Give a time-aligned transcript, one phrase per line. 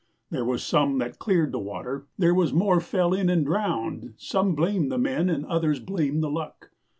[0.31, 4.55] There was some that cleared the water there was more fell in and drowned, Some
[4.55, 6.71] blamed the men and others blamed the luck!